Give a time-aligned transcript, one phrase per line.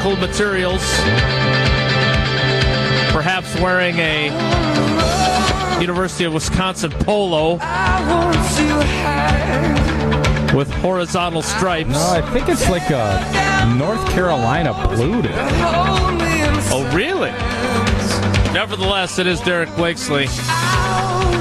[0.00, 0.80] materials.
[3.12, 4.30] Perhaps wearing a
[5.80, 7.52] University of Wisconsin polo
[10.56, 11.90] with horizontal stripes.
[11.90, 15.34] No, I think it's like a North Carolina blue today.
[16.72, 17.30] Oh, really?
[18.52, 20.26] Nevertheless, it is Derek Blakesley,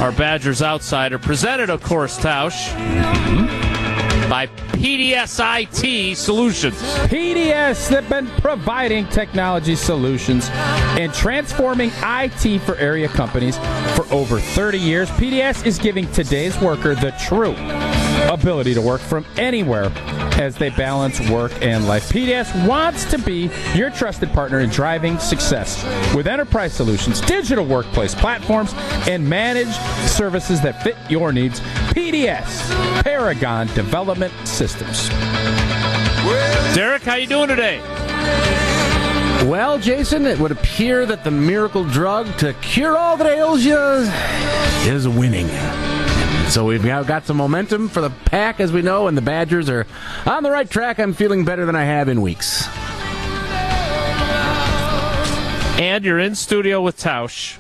[0.02, 3.69] our Badgers outsider, presented, of course, Tausch, mm-hmm.
[4.30, 6.76] By PDS IT Solutions.
[7.10, 13.58] PDS, they've been providing technology solutions and transforming IT for area companies
[13.96, 15.10] for over 30 years.
[15.12, 17.56] PDS is giving today's worker the true
[18.28, 19.92] ability to work from anywhere
[20.40, 22.10] as they balance work and life.
[22.10, 25.84] PDS wants to be your trusted partner in driving success
[26.16, 28.74] with enterprise solutions, digital workplace platforms,
[29.08, 29.74] and managed
[30.10, 31.60] services that fit your needs.
[31.94, 35.10] PDS, Paragon Development Systems.
[36.76, 37.80] Derek, how you doing today?
[39.48, 43.78] Well, Jason, it would appear that the miracle drug to cure all that ails you
[44.92, 45.48] is winning.
[46.50, 49.86] So we've got some momentum for the pack, as we know, and the Badgers are
[50.26, 51.00] on the right track.
[51.00, 52.68] I'm feeling better than I have in weeks.
[55.80, 57.58] And you're in studio with Tausch,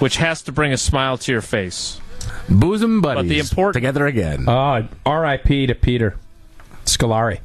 [0.00, 2.00] which has to bring a smile to your face.
[2.48, 4.48] Bosom buddies But the important- together again.
[4.48, 5.66] Uh, R.I.P.
[5.68, 6.16] to Peter
[6.84, 7.38] Scolari.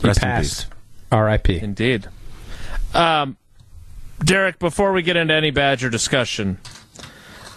[0.00, 0.66] He Rest in passed.
[1.12, 1.58] R.I.P.
[1.60, 2.08] Indeed.
[2.94, 3.36] Um,
[4.24, 6.58] Derek, before we get into any Badger discussion,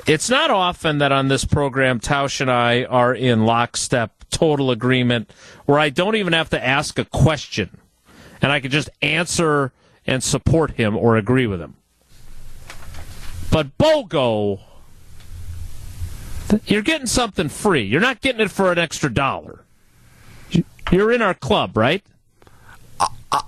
[0.07, 5.31] it's not often that on this program, Tausch and I are in lockstep, total agreement,
[5.65, 7.77] where I don't even have to ask a question,
[8.41, 9.73] and I can just answer
[10.05, 11.75] and support him or agree with him.
[13.51, 14.61] But BOGO,
[16.65, 17.83] you're getting something free.
[17.83, 19.65] You're not getting it for an extra dollar.
[20.89, 22.03] You're in our club, right?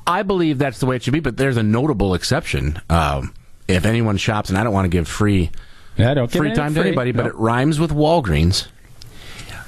[0.05, 2.81] I believe that's the way it should be, but there's a notable exception.
[2.89, 3.33] Um,
[3.69, 5.51] if anyone shops, and I don't want to give free
[5.99, 6.81] Yeah, don't free time free.
[6.83, 7.29] to anybody, but No.
[7.29, 8.67] it rhymes with Walgreens.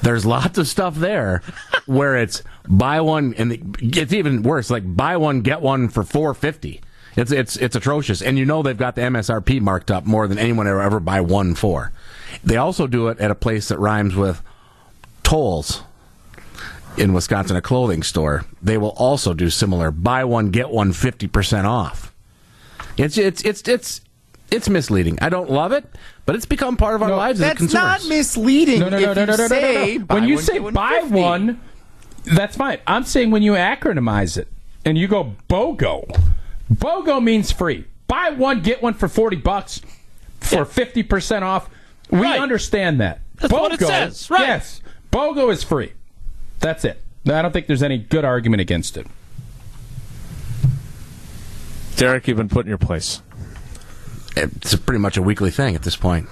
[0.01, 1.41] There's lots of stuff there
[1.85, 4.69] where it's buy one, and it's even worse.
[4.69, 6.81] Like buy one get one for four fifty.
[7.15, 10.39] It's it's it's atrocious, and you know they've got the MSRP marked up more than
[10.39, 11.91] anyone ever ever buy one for.
[12.43, 14.41] They also do it at a place that rhymes with
[15.23, 15.83] tolls
[16.97, 18.45] in Wisconsin, a clothing store.
[18.61, 22.13] They will also do similar buy one get one 50% off.
[22.97, 24.01] It's it's it's it's
[24.51, 25.17] it's misleading.
[25.21, 25.85] I don't love it,
[26.25, 27.73] but it's become part of our No, lives as consumers.
[27.73, 28.79] That's not misleading.
[28.81, 30.05] No, no, if no, no, no, no, no, no.
[30.15, 31.59] When you say buy one,
[32.25, 32.79] that's fine.
[32.85, 34.47] I'm saying when you acronymize it
[34.85, 36.05] and you go BOGO,
[36.73, 37.85] BOGO means free.
[38.07, 39.81] Buy one, get one for 40 bucks
[40.41, 41.69] for 50% off.
[42.09, 42.39] We Right.
[42.41, 43.21] understand that.
[43.37, 44.41] That's what it says, right.
[44.41, 44.81] Yes.
[45.11, 45.93] BOGO is free.
[46.59, 47.01] That's it.
[47.25, 49.07] I don't think there's any good argument against it.
[51.95, 53.21] Derek, you've been put in your place.
[54.35, 56.27] It's pretty much a weekly thing at this point.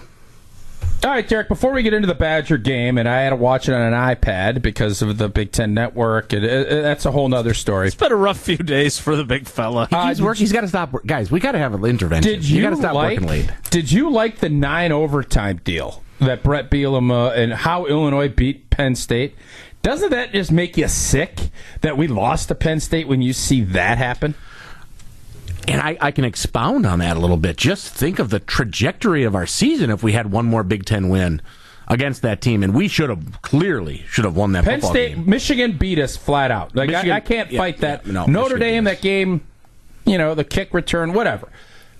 [1.04, 3.70] All right, Derek, before we get into the Badger game, and I had to watch
[3.70, 7.12] it on an iPad because of the Big Ten Network, and it, it- that's a
[7.12, 7.88] whole nother story.
[7.88, 9.88] It's been a rough few days for the big fella.
[9.92, 10.42] Uh, He's working.
[10.42, 10.94] He's got to stop.
[11.06, 12.30] Guys, we got to have an intervention.
[12.34, 13.18] Did you, got to stop like?
[13.20, 13.52] working late.
[13.70, 18.96] Did you like the nine overtime deal that Bret Bielema and how Illinois beat Penn
[18.96, 19.36] State?
[19.81, 21.50] Doesn't that just make you sick
[21.80, 24.36] that we lost to Penn State when you see that happen?
[25.68, 27.58] And I, I can expound on that a little bit.
[27.58, 31.09] Just think of the trajectory of our season if we had one more Big Ten
[31.09, 31.42] win
[31.88, 35.30] against that team, and we should have clearly should have won that Penn State, game.
[35.30, 36.75] Michigan beat us flat out.
[36.75, 38.06] Like Michigan- I, I can't yeah, fight that.
[38.06, 39.42] yeah, no, Notre Michigan Dame, that game,
[40.06, 41.50] you know, the kick return, whatever.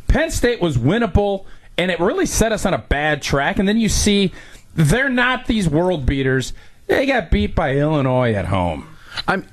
[0.07, 1.45] Penn State was winnable,
[1.78, 3.60] and it really set us on a bad track.
[3.60, 4.31] And then you see
[4.75, 6.54] they're not these world beaters.
[6.88, 8.88] They got beat by Illinois at home.
[9.28, 9.48] I'm.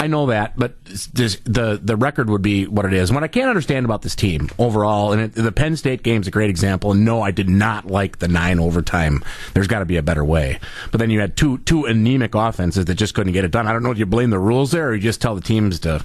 [0.00, 3.12] I know that, but this, the the record would be what it is.
[3.12, 6.26] What I can't understand about this team overall, and it, the Penn State game is
[6.26, 6.92] a great example.
[6.92, 9.22] And no, I did not like the nine overtime.
[9.52, 10.58] There's got to be a better way.
[10.90, 13.66] But then you had two two anemic offenses that just couldn't get it done.
[13.66, 15.80] I don't know if you blame the rules there, or you just tell the teams
[15.80, 16.02] to,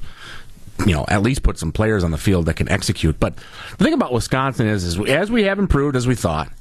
[0.85, 3.17] you know, at least put some players on the field that can execute.
[3.17, 3.37] But
[3.77, 6.51] the thing about Wisconsin is, is as we have improved as we thought,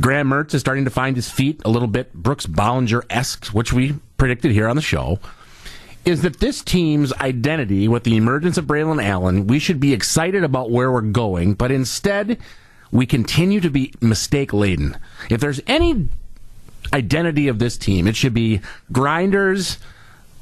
[0.00, 3.70] Graham Mertz is starting to find his feet a little bit Brooks Bollinger esque, which
[3.70, 5.18] we predicted here on the show
[6.04, 10.44] is that this team's identity with the emergence of Braylon Allen, we should be excited
[10.44, 12.38] about where we're going, but instead
[12.90, 14.96] we continue to be mistake laden.
[15.28, 16.08] If there's any
[16.92, 18.60] identity of this team, it should be
[18.90, 19.78] grinders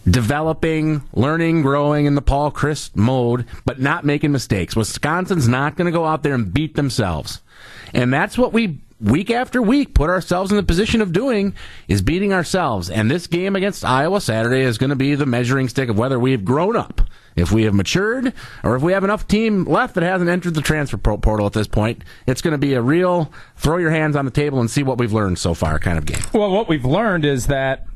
[0.08, 4.76] developing, learning, growing in the Paul Chryst mode, but not making mistakes.
[4.76, 7.40] Wisconsin's not going to go out there and beat themselves.
[7.93, 11.55] And that's what we week after week put ourselves in the position of doing
[11.87, 12.91] is beating ourselves.
[12.91, 16.19] And this game against Iowa Saturday is going to be the measuring stick of whether
[16.19, 17.00] we have grown up,
[17.37, 18.33] if we have matured,
[18.65, 21.69] or if we have enough team left that hasn't entered the transfer portal at this
[21.69, 22.03] point.
[22.27, 24.99] It's going to be a real throw your hands on the table and see what
[24.99, 26.21] we've learned so far kind of game.
[26.33, 27.87] Well, what we've learned is that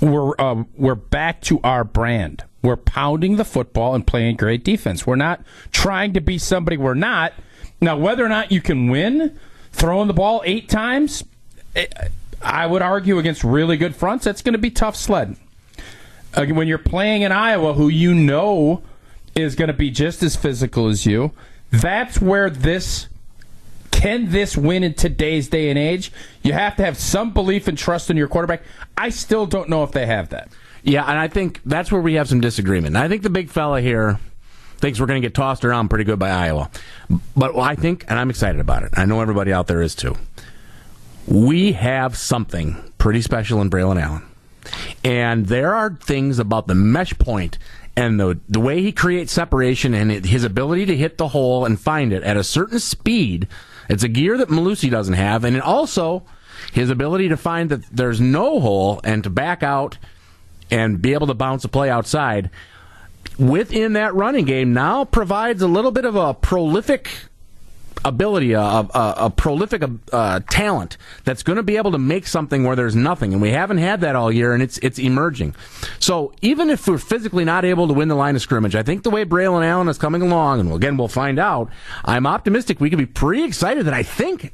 [0.00, 2.44] we're um, we're back to our brand.
[2.60, 5.06] We're pounding the football and playing great defense.
[5.06, 5.42] We're not
[5.72, 7.32] trying to be somebody we're not.
[7.82, 9.38] Now, whether or not you can win
[9.72, 11.24] throwing the ball eight times,
[11.74, 11.86] eh,
[12.40, 15.36] I would argue against really good fronts, that's going to be tough sledding.
[16.32, 18.82] Uh, when you're playing in Iowa, who you know
[19.34, 21.32] is going to be just as physical as you,
[21.72, 23.08] that's where this
[23.90, 26.12] can this win in today's day and age?
[26.42, 28.62] You have to have some belief and trust in your quarterback.
[28.96, 30.50] I still don't know if they have that.
[30.84, 32.96] Yeah, and I think that's where we have some disagreement.
[32.96, 34.18] I think the big fella here
[34.82, 36.68] thinks we're going to get tossed around pretty good by Iowa.
[37.36, 40.16] But I think, and I'm excited about it, I know everybody out there is too,
[41.26, 44.24] we have something pretty special in Braylon Allen.
[45.04, 47.58] And there are things about the mesh point
[47.96, 51.80] and the, the way he creates separation and his ability to hit the hole and
[51.80, 53.46] find it at a certain speed.
[53.88, 55.44] It's a gear that Mellusi doesn't have.
[55.44, 56.24] And also
[56.72, 59.98] his ability to find that there's no hole and to back out
[60.72, 62.50] and be able to bounce a play outside
[63.38, 67.08] within that running game now provides a little bit of a prolific
[68.04, 69.82] ability, a, a, a prolific
[70.12, 73.50] uh, talent that's going to be able to make something where there's nothing, and we
[73.50, 75.54] haven't had that all year, and it's it's emerging.
[75.98, 79.02] So even if we're physically not able to win the line of scrimmage, I think
[79.02, 81.70] the way Braylon Allen is coming along, and again we'll find out.
[82.04, 84.52] I'm optimistic we could be pretty excited that I think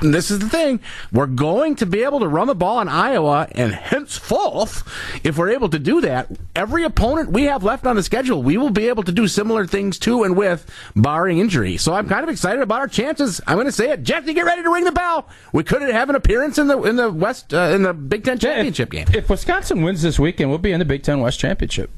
[0.00, 0.80] this is the thing.
[1.12, 4.82] We're going to be able to run the ball in Iowa, and henceforth,
[5.24, 8.56] if we're able to do that, every opponent we have left on the schedule, we
[8.56, 11.76] will be able to do similar things to and with, barring injury.
[11.76, 13.40] So I'm kind of excited about our chances.
[13.46, 14.02] I'm going to say it.
[14.02, 15.28] Jesse, get ready to ring the bell.
[15.52, 18.38] We could have an appearance in the in the West uh, in the Big Ten
[18.38, 19.16] championship if, game.
[19.16, 21.90] If Wisconsin wins this weekend, we'll be in the Big Ten West championship.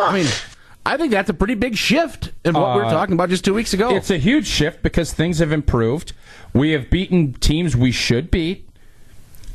[0.00, 0.26] I mean.
[0.86, 3.44] I think that's a pretty big shift in what uh, we were talking about just
[3.44, 3.96] two weeks ago.
[3.96, 6.12] It's a huge shift because things have improved.
[6.56, 8.66] We have beaten teams we should beat.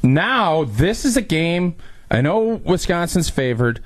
[0.03, 1.75] Now, this is a game.
[2.12, 3.81] I know Wisconsin's favored.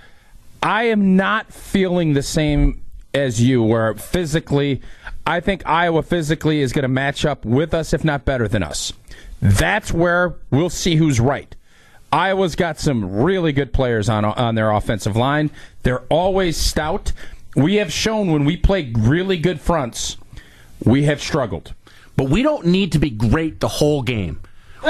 [0.61, 2.83] I am not feeling the same
[3.13, 4.81] as you, where physically,
[5.25, 8.63] I think Iowa physically is going to match up with us, if not better than
[8.63, 8.91] us.
[9.41, 11.55] That's where we'll see who's right.
[12.11, 15.51] Iowa's got some really good players on on their offensive line.
[15.83, 17.13] They're always stout.
[17.55, 20.17] We have shown when we play really good fronts,
[20.83, 21.73] we have struggled
[22.15, 24.41] but we don't need to be great the whole game.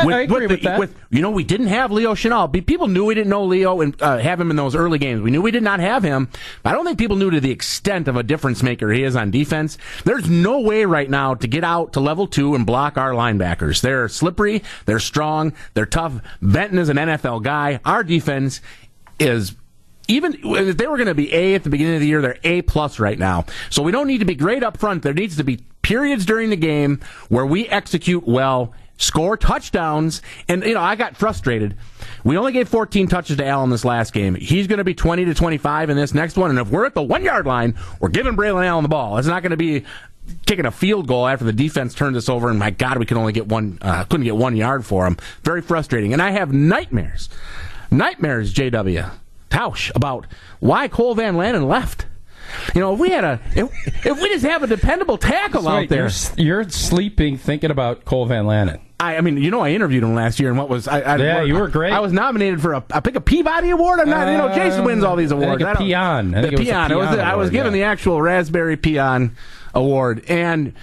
[0.03, 0.79] With, I agree with, with that.
[0.79, 2.51] With, you know, we didn't have Leo Chenal.
[2.65, 5.21] People knew we didn't know Leo and uh, have him in those early games.
[5.21, 6.29] We knew we did not have him.
[6.65, 9.31] I don't think people knew to the extent of a difference maker he is on
[9.31, 9.77] defense.
[10.03, 13.81] There's no way right now to get out to level two and block our linebackers.
[13.81, 14.63] They're slippery.
[14.85, 15.53] They're strong.
[15.75, 16.19] They're tough.
[16.41, 17.79] Benton is an NFL guy.
[17.85, 18.61] Our defense
[19.19, 19.55] is
[20.07, 22.37] even if they were going to be A at the beginning of the year, they're
[22.43, 23.45] A plus right now.
[23.69, 25.03] So we don't need to be great up front.
[25.03, 26.99] There needs to be periods during the game
[27.29, 31.77] where we execute well, score touchdowns, and you know I got frustrated.
[32.23, 34.33] We only gave 14 touches to Allen this last game.
[34.33, 36.95] He's going to be 20 to 25 in this next one, and if we're at
[36.95, 39.19] the one yard line, we're giving Braylon Allen the ball.
[39.19, 39.85] It's not going to be
[40.47, 43.17] kicking a field goal after the defense turned this over, and my God, we could
[43.17, 45.17] only get one, uh, couldn't get one yard for him.
[45.43, 47.29] Very frustrating, and I have nightmares,
[47.91, 49.11] nightmares, JW
[49.51, 50.25] Tausch about
[50.59, 52.07] why Cole Van Lanen left.
[52.73, 55.89] You know, if we had a, if, if we just have a dependable tackle out
[55.89, 58.79] there, you're, you're, sleeping thinking about Cole Van Lanen.
[58.99, 61.01] I, I, mean, you know, I interviewed him last year, and what was I?
[61.01, 61.91] I yeah, you were great.
[61.91, 63.99] I was nominated for a, I pick a Peabody Award.
[63.99, 65.61] I'm not, uh, you know, Jason wins all these awards.
[65.61, 66.33] I think a peon.
[66.33, 66.95] I the peon.
[66.95, 67.79] Was was I was given yeah.
[67.79, 69.35] the actual raspberry peon
[69.73, 70.73] award, and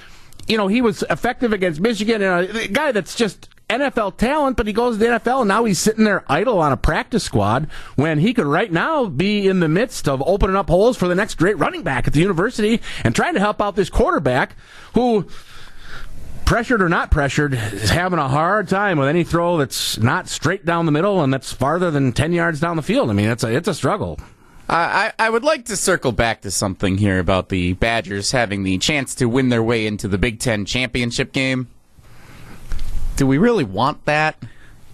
[0.47, 3.49] you know, he was effective against Michigan, and a guy that's just
[3.79, 6.73] NFL talent, but he goes to the NFL and now he's sitting there idle on
[6.73, 10.69] a practice squad when he could right now be in the midst of opening up
[10.69, 13.77] holes for the next great running back at the university and trying to help out
[13.77, 14.57] this quarterback
[14.95, 15.27] who
[16.45, 20.65] pressured or not pressured, is having a hard time with any throw that's not straight
[20.65, 23.11] down the middle and that's farther than 10 yards down the field.
[23.11, 24.19] I mean, it's a, it's a struggle.
[24.69, 28.79] I, I would like to circle back to something here about the Badgers having the
[28.79, 31.69] chance to win their way into the Big Ten championship game.
[33.17, 34.37] Do we really want that?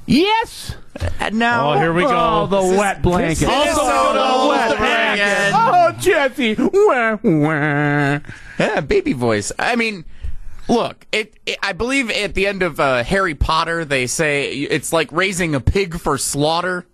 [0.07, 0.75] Yes.
[1.21, 1.75] Uh, no.
[1.75, 2.09] Oh, here we go.
[2.11, 3.49] Oh, the this wet blanket.
[3.49, 5.53] Also, wet blanket.
[5.55, 6.55] Oh, Jesse.
[6.55, 8.21] Wah, wah.
[8.59, 9.53] Yeah, baby voice.
[9.59, 10.05] I mean,
[10.67, 14.93] look, it, it, I believe at the end of uh, Harry Potter, they say it's
[14.93, 16.87] like raising a pig for slaughter.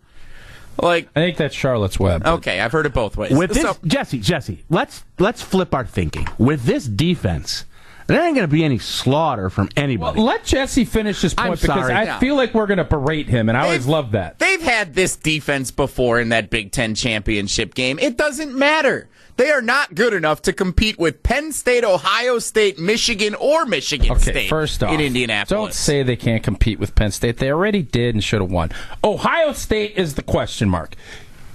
[0.82, 2.26] Like I think that's Charlotte's Web.
[2.26, 3.30] Okay, I've heard it both ways.
[3.30, 6.26] With this, so, Jesse, Jesse, let's let's flip our thinking.
[6.36, 7.64] With this defense,
[8.06, 10.20] there ain't going to be any slaughter from anybody.
[10.20, 11.94] Let Jesse finish his point I'm because sorry.
[11.94, 12.18] I Yeah.
[12.18, 14.38] feel like we're going to berate him, and I always They've- love that.
[14.38, 17.99] They've had this defense before in that Big Ten championship game.
[18.00, 19.08] It doesn't matter.
[19.37, 24.12] They are not good enough to compete with Penn State, Ohio State, Michigan, or Michigan
[24.12, 25.49] Okay, State first off, in Indianapolis.
[25.49, 27.38] don't say they can't compete with Penn State.
[27.38, 28.70] They already did and should have won.
[29.02, 30.94] Ohio State is the question mark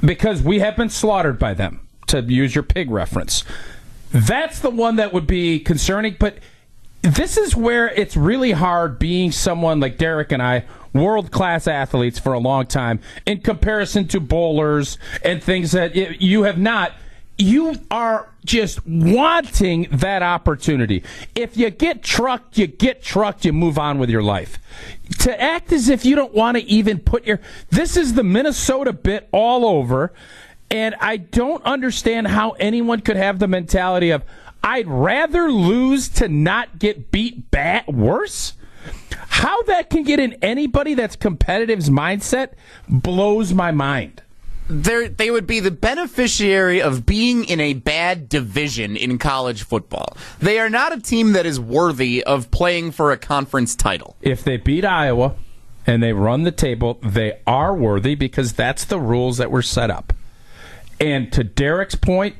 [0.03, 1.79] because we have been slaughtered by them.
[2.07, 3.43] To use your pig reference,
[4.11, 6.15] that's the one that would be concerning.
[6.19, 6.37] But
[7.01, 12.19] this is where it's really hard being someone like Derek and I, world class athletes
[12.19, 16.93] for a long time, in comparison to bowlers and things that you have not.
[17.37, 21.03] You are just wanting that opportunity.
[21.35, 24.59] If you get trucked, you get trucked, you move on with your life.
[25.19, 27.39] To act as if you don't want to even put your.
[27.69, 30.11] This is the Minnesota bit all over.
[30.71, 34.23] And I don't understand how anyone could have the mentality of,
[34.63, 38.53] I'd rather lose to not get beat bad worse.
[39.11, 42.53] How that can get in anybody that's competitive's mindset
[42.87, 44.21] blows my mind.
[44.71, 50.15] They're, they would be the beneficiary of being in a bad division in college football.
[50.39, 54.15] They are not a team that is worthy of playing for a conference title.
[54.21, 55.35] If they beat Iowa
[55.87, 59.89] and they run the table, they are worthy because that's the rules that were set
[59.89, 60.13] up.
[60.99, 62.35] And to Derek's point,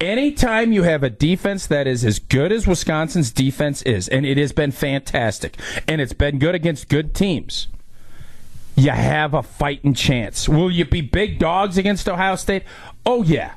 [0.00, 4.36] anytime you have a defense that is as good as Wisconsin's defense is, and it
[4.36, 7.68] has been fantastic, and it's been good against good teams,
[8.76, 10.48] you have a fighting chance.
[10.48, 12.62] Will you be big dogs against Ohio State?
[13.04, 13.52] Oh, yeah.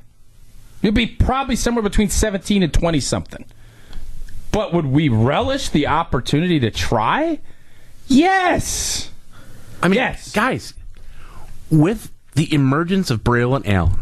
[0.81, 3.45] You'll be probably somewhere between 17 and 20 something.
[4.51, 7.39] But would we relish the opportunity to try?
[8.07, 9.09] Yes.
[9.81, 10.31] I mean, Yes.
[10.31, 10.73] guys,
[11.71, 13.99] with the emergence of Braylon Allen,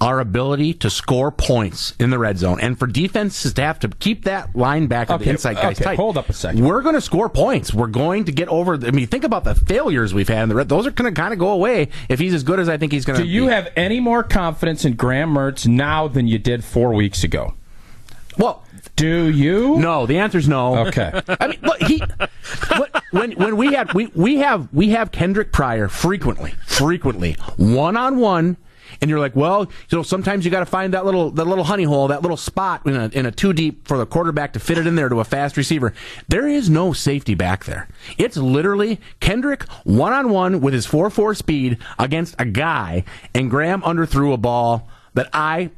[0.00, 3.88] our ability to score points in the red zone, and for defenses to have to
[3.88, 5.96] keep that linebacker, Okay, the inside guys okay, tight.
[5.96, 6.64] hold up a second.
[6.64, 7.72] We're going to score points.
[7.72, 8.74] We're going to get over.
[8.74, 10.68] I mean, think about the failures we've had in the red.
[10.68, 12.92] Those are going to kind of go away if he's as good as I think
[12.92, 13.24] he's going to.
[13.24, 17.24] Do you have any more confidence in Graham Mertz now than you did four weeks
[17.24, 17.54] ago?
[18.36, 18.64] Well,
[18.96, 19.78] Do you?
[19.78, 20.06] no.
[20.06, 20.86] The answer is no.
[20.88, 21.12] Okay.
[21.40, 22.02] I mean, look, he
[23.12, 28.16] when when we had we we have we have Kendric Pryor frequently, frequently one on
[28.18, 28.56] one,
[29.00, 31.64] and you're like, well, you know, sometimes you got to find that little that little
[31.64, 34.60] honey hole, that little spot in a in a two deep for the quarterback to
[34.60, 35.92] fit it in there to a fast receiver.
[36.28, 37.88] There is no safety back there.
[38.18, 43.50] It's literally Kendric one on one with his four four speed against a guy, and
[43.50, 45.70] Graham underthrew a ball that I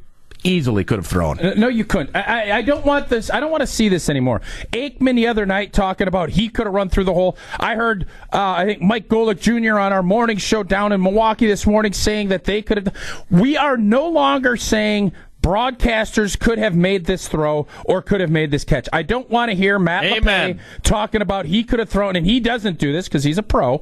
[0.45, 1.38] easily could have thrown.
[1.38, 2.14] Uh, No, you couldn't.
[2.14, 3.31] I, I, I don't want this.
[3.31, 4.40] I don't want to see this anymore.
[4.73, 7.37] Aikman the other night talking about he could have run through the hole.
[7.59, 9.78] I heard, uh, I think Mike Golic Jr.
[9.78, 13.25] on our morning show down in Milwaukee this morning saying that they could have.
[13.31, 15.12] We are no longer saying
[15.43, 18.88] broadcasters could have made this throw or could have made this catch.
[18.93, 20.55] I don't want to hear Matt Amen.
[20.55, 23.43] LePay talking about he could have thrown, and he doesn't do this because he's a
[23.45, 23.81] pro.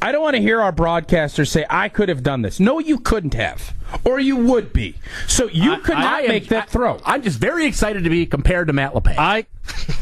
[0.00, 2.60] I don't want to hear our broadcasters say I could have done this.
[2.60, 3.74] No, you couldn't have,
[4.04, 4.94] or you would be.
[5.26, 7.00] So you could I- not I am- make that I- throw.
[7.04, 9.16] I'm just very excited to be compared to Matt LePay.
[9.18, 9.46] I,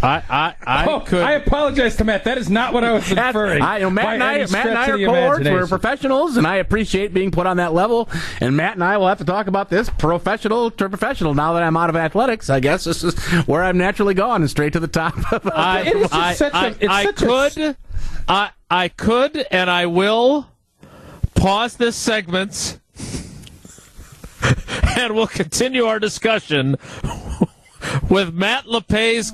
[0.02, 1.22] I, I, I oh, could.
[1.22, 2.24] I apologize to Matt.
[2.24, 3.62] That is not what I was That's- inferring.
[3.62, 5.44] I, you know, Matt and I, Matt and I are cohorts.
[5.44, 8.08] We're professionals, and I appreciate being put on that level.
[8.40, 11.34] And Matt and I will have to talk about this professional to professional.
[11.34, 14.50] Now that I'm out of athletics, I guess this is where I'm naturally gone and
[14.50, 15.14] straight to the top.
[15.56, 17.76] I, It is just I, such a- I, it's I such a- could,
[18.28, 20.48] I, I could, and I will
[21.34, 22.80] pause this segment,
[24.98, 26.76] and we'll continue our discussion
[28.10, 29.32] with Matt LePay's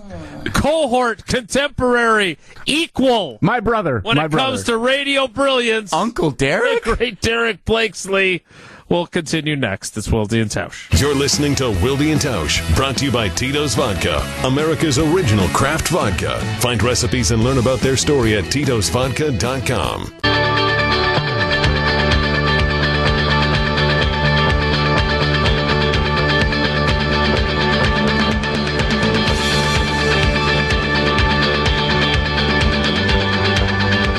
[0.53, 4.51] cohort, contemporary, equal my brother, when my it brother.
[4.53, 5.93] comes to radio brilliance.
[5.93, 6.83] Uncle the Derek?
[6.85, 8.45] great Derek Blakesley.
[8.93, 9.97] We'll continue next.
[9.97, 11.01] It's Wilde and Tausch.
[11.01, 15.89] You're listening to Wilde and Tausch, brought to you by Tito's Vodka, America's original craft
[15.89, 16.39] vodka.
[16.61, 20.13] Find recipes and learn about their story at titosvodka.com.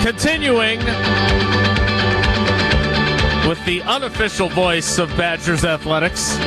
[0.02, 1.73] Continuing
[3.48, 6.38] with the unofficial voice of Badgers athletics.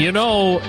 [0.00, 0.60] You know,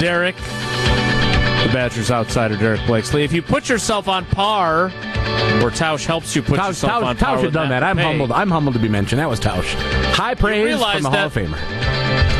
[0.00, 3.22] Derek, the Badgers outsider, Derek Blakesley.
[3.22, 7.20] If you put yourself on par, or Tausch helps you put Tausch, yourself on Tausch,
[7.20, 7.90] par Tausch had done Matt that.
[7.90, 8.32] I'm humbled.
[8.32, 9.20] I'm humbled to be mentioned.
[9.20, 9.72] That was Tausch.
[10.14, 11.58] High praise from a Hall of Famer.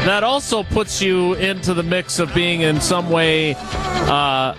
[0.07, 4.55] That also puts you into the mix of being in some way uh,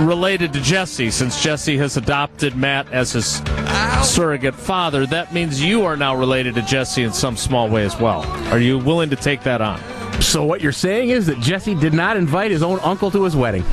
[0.00, 3.42] related to Jesse, since Jesse has adopted Matt as his
[4.02, 5.06] surrogate father.
[5.06, 8.22] That means you are now related to Jesse in some small way as well.
[8.52, 9.80] Are you willing to take that on?
[10.20, 13.36] So what you're saying is that Jesse did not invite his own uncle to his
[13.36, 13.64] wedding.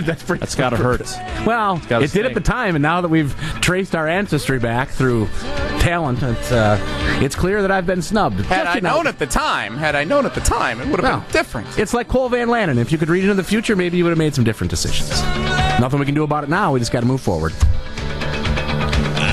[0.00, 1.02] That's, pretty- That's got to hurt.
[1.46, 4.88] Well, it gotta did at the time, and now that we've traced our ancestry back
[4.88, 5.26] through
[5.80, 6.78] talent, it's, uh,
[7.20, 8.40] it's clear that I've been snubbed.
[8.46, 10.88] Had I Jesse, now- known at the time, had I known at the time, it
[10.88, 11.78] would have Well, been different.
[11.78, 12.78] It's like Cole Van Lanen.
[12.78, 15.10] If you could read into the future, maybe you would have made some different decisions.
[15.80, 16.72] Nothing we can do about it now.
[16.72, 17.52] We just got to move forward.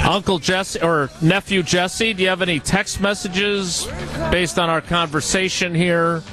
[0.06, 3.88] Uncle Jesse or nephew Jesse, do you have any text messages
[4.32, 6.24] based on our conversation here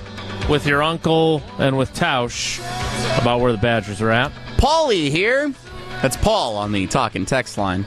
[0.49, 2.59] with your uncle and with Tausch
[3.21, 4.33] about where the Badgers are at?
[4.57, 5.53] Paulie here.
[6.03, 7.85] That's Paul on the talking text line.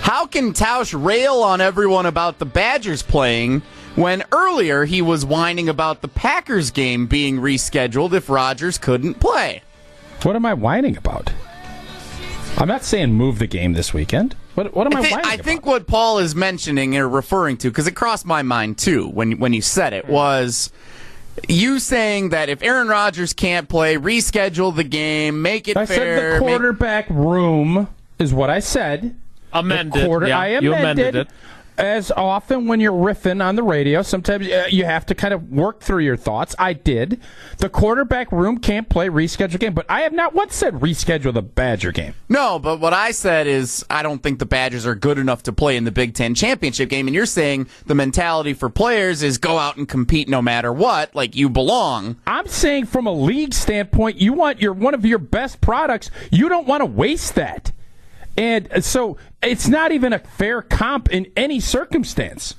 [0.00, 3.62] How can Tausch rail on everyone about the Badgers playing
[3.94, 9.62] when earlier he was whining about the Packers game being rescheduled if Rodgers couldn't play?
[10.22, 11.32] What am I whining about?
[12.58, 14.36] I'm not saying move the game this weekend.
[14.54, 15.44] What, what am I, I, thi- whining I about?
[15.44, 19.38] think what Paul is mentioning or referring to, because it crossed my mind too when
[19.38, 20.70] when you said it, was
[21.48, 25.96] you saying that if Aaron Rodgers can't play, reschedule the game, make it I fair.
[25.96, 29.16] said the make- quarterback room is what I said.
[29.52, 30.04] Amended.
[30.06, 30.28] quarter.
[30.28, 31.28] yeah, I amended, you amended it.
[31.78, 35.50] As often when you're riffing on the radio, sometimes uh, you have to kind of
[35.50, 36.54] work through your thoughts.
[36.58, 37.20] I did.
[37.58, 41.42] The quarterback room can't play reschedule game, but I have not once said reschedule the
[41.42, 42.14] Badger game.
[42.28, 45.52] No, but what I said is I don't think the Badgers are good enough to
[45.52, 47.08] play in the Big Ten championship game.
[47.08, 51.14] And you're saying the mentality for players is go out and compete no matter what,
[51.14, 52.16] like you belong.
[52.26, 56.10] I'm saying from a league standpoint, you want your one of your best products.
[56.30, 57.72] You don't want to waste that.
[58.36, 62.54] And so it's not even a fair comp in any circumstance.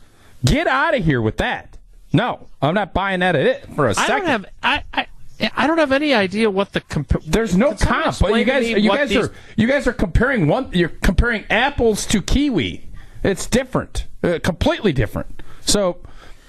[0.45, 1.77] Get out of here with that.
[2.11, 4.13] No, I'm not buying that at it for a second.
[4.13, 5.07] I don't have I, I
[5.55, 8.19] I don't have any idea what the comp- There's no comp.
[8.19, 10.69] But you guys, you guys these- are you guys are comparing one.
[10.73, 12.87] You're comparing apples to kiwi.
[13.23, 15.41] It's different, uh, completely different.
[15.61, 15.97] So,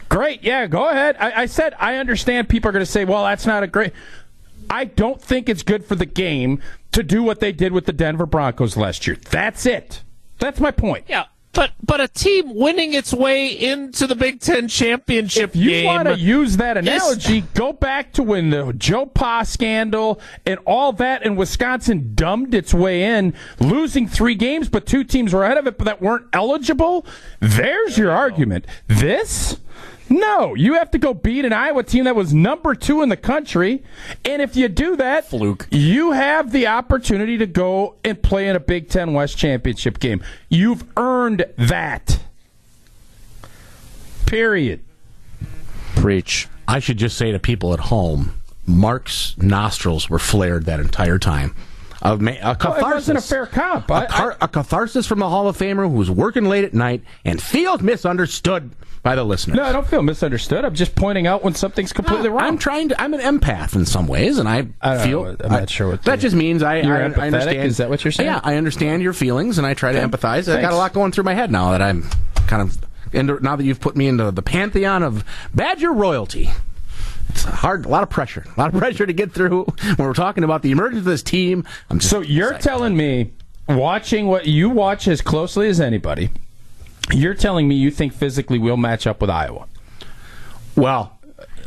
[0.08, 1.16] great, yeah, go ahead.
[1.18, 2.48] I, I said I understand.
[2.48, 3.92] People are going to say, "Well, that's not a great."
[4.70, 6.60] I don't think it's good for the game
[6.92, 9.16] to do what they did with the Denver Broncos last year.
[9.30, 10.02] That's it.
[10.38, 11.04] That's my point.
[11.08, 15.84] Yeah, but but a team winning its way into the Big Ten championship If you
[15.84, 20.92] want to use that analogy, go back to when the Joe Pa scandal and all
[20.94, 25.58] that in Wisconsin dumbed its way in, losing three games, but two teams were ahead
[25.58, 27.06] of it but that weren't eligible.
[27.40, 28.66] There's your argument.
[28.88, 29.58] This?
[30.10, 33.16] No, you have to go beat an Iowa team that was number two in the
[33.16, 33.82] country.
[34.24, 35.66] And if you do that, Fluke.
[35.70, 40.22] you have the opportunity to go and play in a Big Ten West championship game.
[40.50, 42.20] You've earned that.
[44.26, 44.80] Period.
[45.96, 46.48] preach.
[46.66, 48.34] I should just say to people at home,
[48.66, 51.54] Mark's nostrils were flared that entire time.
[52.04, 52.82] A, a it catharsis.
[52.82, 53.90] wasn't a fair comp.
[53.90, 57.02] A, I- car- a catharsis from the Hall of Famer who's working late at night
[57.24, 58.70] and feels misunderstood
[59.02, 59.56] by the listeners.
[59.56, 60.64] No, I don't feel misunderstood.
[60.64, 62.42] I'm just pointing out when something's completely wrong.
[62.42, 63.00] I'm trying to.
[63.00, 65.24] I'm an empath in some ways, and I, I feel.
[65.24, 65.36] know.
[65.44, 66.62] I'm not sure what that just means.
[66.62, 67.68] I, I, understand.
[67.68, 68.28] Is that what you're saying?
[68.28, 70.54] Yeah, I understand your feelings, and I try to empathize.
[70.54, 72.04] I got a lot going through my head now that I'm
[72.46, 72.78] kind of.
[73.12, 76.50] Into, now that you've put me into the pantheon of Badger royalty,
[77.42, 77.86] hard.
[77.86, 78.44] A lot of pressure.
[78.56, 81.22] A lot of pressure to get through when we're talking about the emergence of this
[81.22, 81.64] team.
[81.90, 83.32] I'm so you're telling me,
[83.68, 86.30] watching what you watch as closely as anybody,
[87.12, 89.66] you're telling me you think physically we'll match up with Iowa?
[90.76, 91.10] well.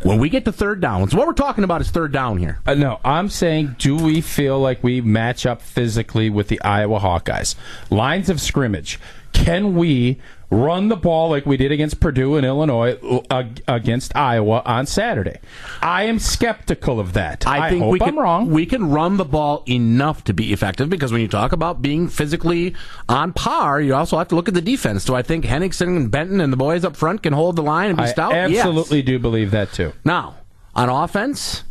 [0.04, 2.60] When we get to third down, so what we're talking about is third down here.
[2.68, 7.00] Uh, no, I'm saying, do we feel like we match up physically with the Iowa
[7.00, 7.56] Hawkeyes?
[7.90, 9.00] Lines of scrimmage.
[9.46, 10.20] Can we
[10.50, 12.94] run the ball like we did against Purdue and Illinois
[13.30, 15.40] uh, against Iowa on Saturday?
[15.82, 17.46] I am skeptical of that.
[17.46, 18.50] I, think hope we I'm can, wrong.
[18.52, 22.08] We can run the ball enough to be effective because when you talk about being
[22.08, 22.76] physically
[23.08, 25.06] on par, you also have to look at the defense.
[25.06, 27.90] Do I think Henningsen and Benton and the boys up front can hold the line
[27.90, 28.32] and be I stout?
[28.34, 28.66] Yes.
[28.66, 29.94] absolutely do believe that too.
[30.04, 30.36] Now,
[30.76, 31.64] on offense,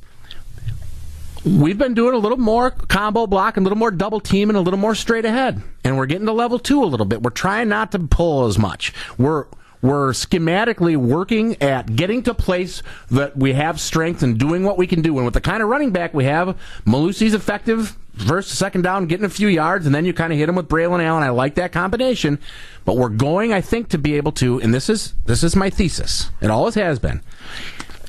[1.46, 4.56] we've been doing a little more combo block and a little more double team and
[4.56, 5.62] a little more straight ahead.
[5.84, 7.22] And we're getting to level two a little bit.
[7.22, 8.92] We're trying not to pull as much.
[9.16, 9.46] We're
[9.82, 14.86] we're schematically working at getting to place that we have strength and doing what we
[14.86, 15.16] can do.
[15.16, 19.26] And with the kind of running back we have, Mellusi's effective first second down, getting
[19.26, 21.22] a few yards, and then you kind of hit him with Braylon Allen.
[21.22, 22.40] I like that combination.
[22.84, 25.70] But we're going, I think, to be able to, and this is this is my
[25.70, 26.30] thesis.
[26.40, 27.22] It always has been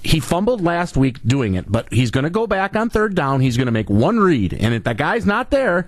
[0.08, 3.41] he fumbled last week doing it, but he's going to go back on third down.
[3.41, 5.86] He's going to make one read, and if that guy's not there,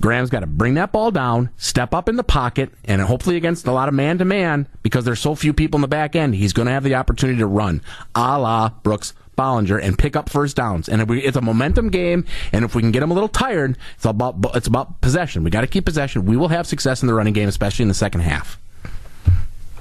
[0.00, 3.66] Graham's got to bring that ball down, step up in the pocket, and hopefully against
[3.66, 6.36] a lot of man to man, because there's so few people in the back end,
[6.36, 7.82] he's going to have the opportunity to run,
[8.14, 9.14] a la Brooks.
[9.38, 12.26] Bollinger and pick up first downs, and if we, it's a momentum game.
[12.52, 15.44] And if we can get him a little tired, it's about it's about possession.
[15.44, 16.26] We got to keep possession.
[16.26, 18.58] We will have success in the running game, especially in the second half.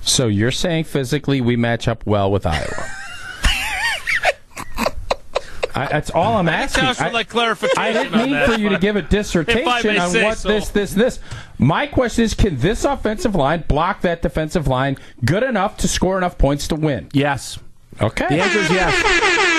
[0.02, 2.90] So you're saying physically we match up well with Iowa?
[5.76, 6.84] I, that's all I'm asking.
[6.84, 9.02] Tausch would I- like clarification I didn't on mean that, for you to give a
[9.02, 10.48] dissertation on what so.
[10.48, 11.20] this, this, this.
[11.58, 16.18] My question is, can this offensive line block that defensive line good enough to score
[16.18, 17.10] enough points to win?
[17.14, 17.60] Yes.
[18.02, 18.28] Okay.
[18.30, 19.56] The answer is yes.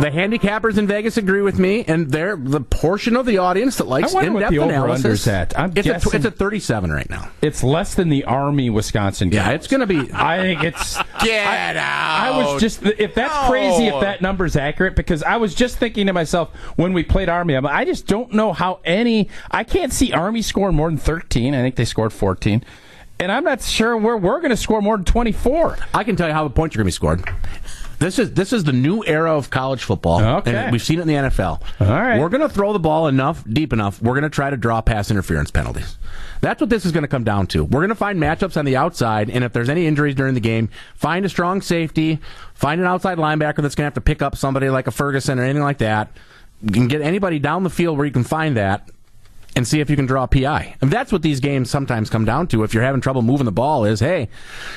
[0.00, 3.86] The, handicappers in Vegas agree with me, and they're the portion of the audience that
[3.88, 5.26] likes I in-depth analysis.
[5.26, 5.58] at.
[5.58, 7.30] I'm it's, a, guessing- tw- it's a 37 right now.
[7.42, 9.38] It's less than the Army Wisconsin game.
[9.38, 10.10] Yeah, it's going to be.
[10.12, 10.96] I think it's.
[11.24, 12.52] Get I out.
[12.52, 13.48] was just if that's No.
[13.50, 17.28] crazy if that number's accurate because I was just thinking to myself when we played
[17.28, 20.96] Army I'm, I just don't know how any I can't see Army scoring more than
[20.98, 22.64] 13 I think they scored 14
[23.18, 26.28] and I'm not sure where we're going to score more than 24 I can tell
[26.28, 27.24] you how the points are going to be scored.
[27.98, 30.22] This is this is the new era of college football.
[30.22, 30.54] Okay.
[30.54, 31.60] and we've seen it in the NFL.
[31.80, 32.18] All right.
[32.20, 34.00] we're going to throw the ball enough, deep enough.
[34.00, 35.98] We're going to try to draw pass interference penalties.
[36.40, 37.64] That's what this is going to come down to.
[37.64, 40.40] We're going to find matchups on the outside, and if there's any injuries during the
[40.40, 42.20] game, find a strong safety,
[42.54, 45.40] find an outside linebacker that's going to have to pick up somebody like a Ferguson
[45.40, 46.12] or anything like that.
[46.62, 48.88] You can get anybody down the field where you can find that
[49.56, 50.76] and see if you can draw a PI.
[50.80, 52.62] And that's what these games sometimes come down to.
[52.62, 54.28] If you're having trouble moving the ball, is hey,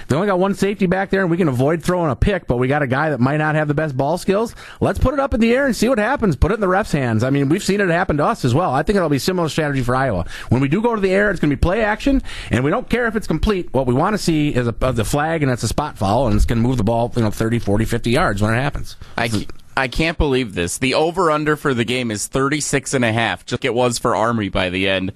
[0.08, 2.58] they only got one safety back there, and we can avoid throwing a pick, but
[2.58, 4.56] we got a guy that might not have the best ball skills.
[4.80, 6.36] Let's put it up in the air and see what happens.
[6.36, 7.24] Put it in the refs' hands.
[7.24, 8.72] I mean, we've seen it happen to us as well.
[8.72, 10.26] I think it'll be a similar strategy for Iowa.
[10.50, 12.72] When we do go to the air, it's going to be play action, and we
[12.72, 13.74] don't care if it's complete.
[13.74, 16.36] What we want to see is a, the flag, and it's a spot foul, and
[16.36, 18.96] it's going to move the ball, you know, 30, 40, 50 yards when it happens.
[19.18, 20.78] I, I can't believe this.
[20.78, 23.98] The over under for the game is 36 and a half, just like it was
[23.98, 25.14] for Army by the end.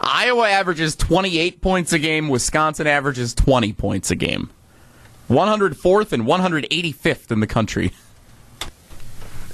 [0.00, 4.50] Iowa averages 28 points a game, Wisconsin averages 20 points a game.
[5.30, 7.92] 104th and 185th in the country.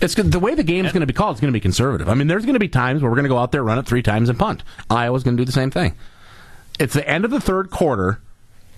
[0.01, 1.35] It's good- the way the game's going to be called.
[1.35, 2.09] It's going to be conservative.
[2.09, 3.79] I mean, there's going to be times where we're going to go out there, run
[3.79, 4.63] it three times, and punt.
[4.89, 5.95] Iowa's going to do the same thing.
[6.79, 8.21] It's the end of the third quarter.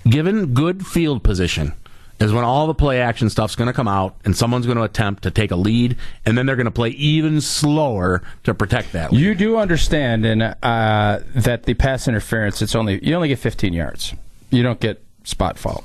[0.05, 1.75] Given good field position,
[2.23, 4.85] is when all the play action stuff's going to come out, and someone's going to
[4.85, 8.93] attempt to take a lead, and then they're going to play even slower to protect
[8.93, 9.13] that.
[9.13, 9.21] Lead.
[9.21, 13.73] you do understand and uh, that the pass interference it's only you only get 15
[13.73, 14.15] yards
[14.51, 15.83] you don't get spot foul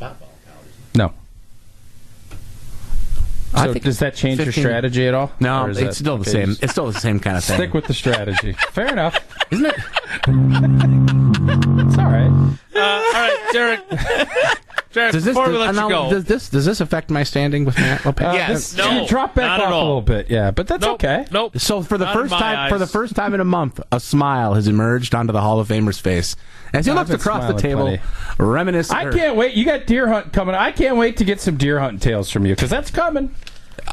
[0.95, 1.13] no
[3.53, 6.17] I so think does that change 15 your strategy at all No, it's that- still
[6.17, 6.55] the okay, same.
[6.61, 9.17] It's still the same kind of thing, stick with the strategy fair enough
[9.51, 9.75] isn't it?
[11.87, 12.31] it's all right
[12.75, 13.81] Uh, all right, Derek.
[14.93, 17.23] Derek, Does this, before we does, let you go, does this does this affect my
[17.23, 18.29] standing with Matt LePay?
[18.29, 18.71] Uh, Yes.
[18.71, 20.95] this- No, you drop back not at off a little bit yeah but that's nope,
[21.03, 21.59] okay Nope.
[21.59, 23.99] So for the Not first my time, for the first time in a month, a
[23.99, 26.35] smile has emerged onto the Hall of Famer's face
[26.73, 28.01] as he looks across the table, plenty.
[28.37, 28.95] reminiscing.
[28.97, 29.53] I can't wait.
[29.55, 30.55] You got deer hunt coming.
[30.55, 33.33] I can't wait to get some deer hunting tales from you because that's coming.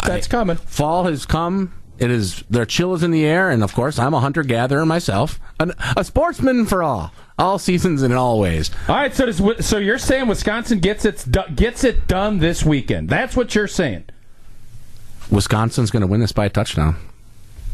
[0.05, 0.57] That's coming.
[0.57, 1.73] Fall has come.
[1.99, 4.85] It is their chill is in the air, and of course, I'm a hunter gatherer
[4.85, 8.71] myself, An, a sportsman for all, all seasons and in all ways.
[8.89, 9.15] All right.
[9.15, 13.09] So does, so you're saying Wisconsin gets its gets it done this weekend?
[13.09, 14.05] That's what you're saying.
[15.31, 16.97] Wisconsin's going to win this by a touchdown.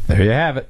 [0.07, 0.69] There you have it.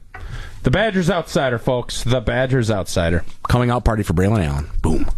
[0.63, 2.03] The Badgers outsider, folks.
[2.03, 3.25] The Badgers outsider.
[3.49, 4.69] Coming out party for Braylon Allen.
[4.81, 5.09] Boom.